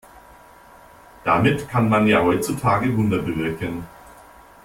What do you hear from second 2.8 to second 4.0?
Wunder bewirken.